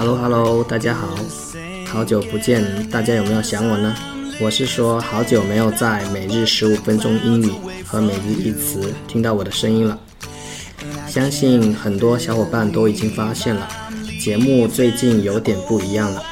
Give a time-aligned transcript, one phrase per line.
[0.00, 1.08] Hello Hello，大家好，
[1.86, 3.94] 好久不见，大家有没有想我呢？
[4.40, 7.52] 我是说，好久没有在每日十五分钟英语
[7.84, 9.98] 和每日一词听到我的声音了。
[11.06, 13.68] 相信很多小伙伴都已经发现了，
[14.18, 16.22] 节目最近有点不一样了。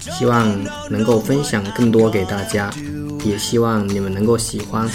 [0.00, 0.50] 希望
[0.88, 2.70] 能够分享更多给大家，
[3.22, 4.88] 也希望你们能够喜欢。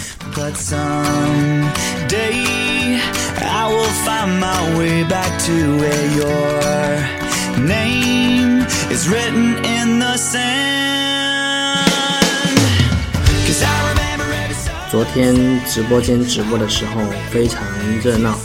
[14.90, 15.34] 昨天
[15.66, 17.62] 直播间直播的时候非常
[18.02, 18.38] 热闹，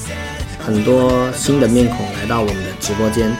[0.59, 3.31] 很多新的面孔来到我们的直播间。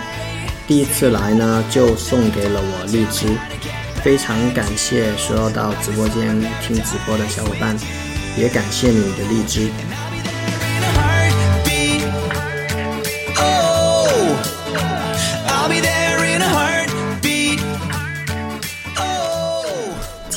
[0.67, 3.27] 第一次来呢，就送给了我荔枝，
[4.03, 7.75] 非常感谢所有到直播间听直播的小伙伴，
[8.37, 9.69] 也感谢你的荔枝。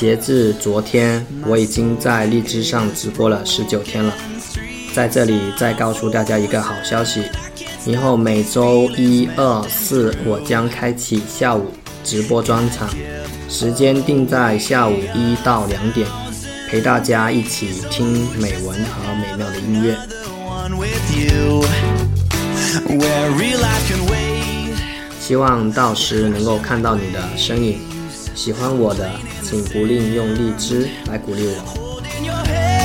[0.05, 4.13] 截至昨天，我已经在荔枝上直播了十九天了，
[4.93, 7.23] 在这里再告诉大家一个好消息。
[7.87, 11.71] 以后每周一、二、四，我将开启下午
[12.03, 12.87] 直播专场，
[13.49, 16.07] 时间定在下午一到两点，
[16.69, 19.97] 陪大家一起听美文和美妙的音乐。
[25.19, 27.79] 希望到时能够看到你的身影。
[28.35, 29.09] 喜欢我的，
[29.47, 32.84] 请不吝用荔枝来鼓励我。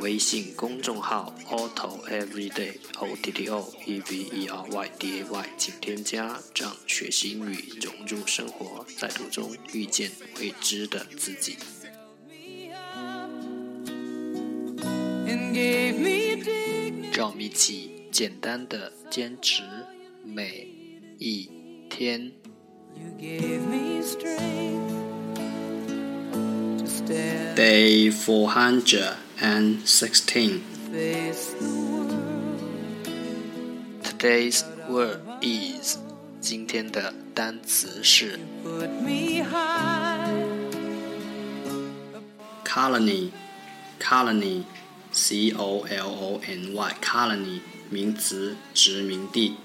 [0.00, 10.10] 微信公众号 Auto Everyday O T T O E V E R Y D A Y，请添加，让学习英语融入生活，在途中遇见
[10.40, 11.58] 未知的自己。
[17.12, 19.62] 让我们一起简单的坚持
[20.24, 20.66] 每
[21.18, 21.50] 一
[21.90, 22.32] 天。
[27.54, 29.29] Day four hundred.
[29.39, 30.63] and sixteen.
[34.03, 35.97] Today's word is
[36.39, 38.39] 今天的单词是
[42.63, 43.31] colony
[43.99, 44.63] colony
[45.11, 47.59] c o l o n y colony
[47.89, 49.55] 名词殖民地。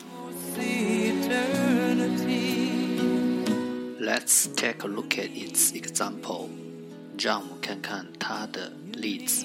[4.01, 6.64] Let's take a look at its example.
[7.19, 9.45] 让我们看看它的例子。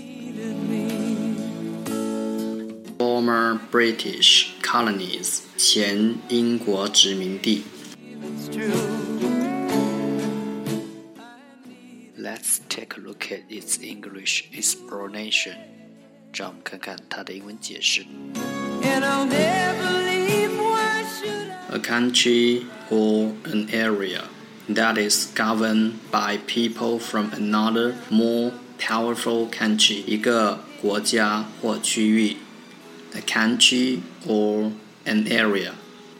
[2.97, 7.63] Former British colonies，前英国殖民地。
[12.17, 15.57] Let's take a look at its English explanation，
[16.33, 18.05] 让我们看看它的英文解释。
[21.69, 24.21] A country or an area
[24.69, 32.37] that is governed by people from another more powerful country，一个国家或区域，
[33.13, 34.71] a country or
[35.05, 35.71] an area，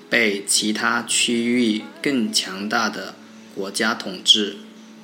[0.10, 3.16] 被其他区域更强大的
[3.56, 4.57] 国家统治，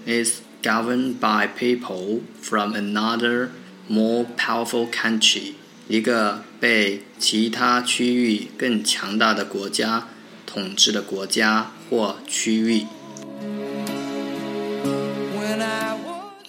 [0.06, 3.50] is governed by people from another
[3.90, 5.54] more powerful country，
[5.88, 10.08] 一个被其他区域更强大的国家
[10.46, 12.86] 统治的国家或区域。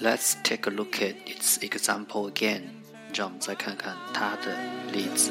[0.00, 2.82] Let's take a look at its example again.
[3.14, 4.56] 让我们再看看它的
[4.92, 5.30] 例子。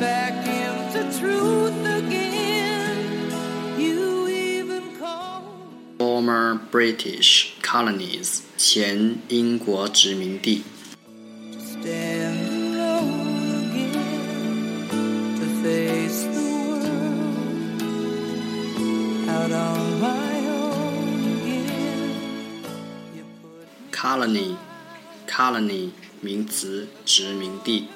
[0.00, 3.30] Back into truth again.
[3.78, 5.42] You even call
[5.96, 10.64] former British colonies 前英国殖民地。
[19.26, 20.29] Colony,
[24.01, 24.55] Colony,
[25.27, 27.87] colony 名词，殖民地。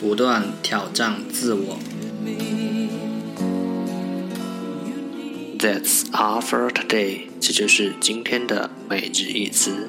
[0.00, 1.78] 不断挑战自我。
[5.60, 7.28] That's all for today。
[7.40, 9.88] 这就是今天的每日一词。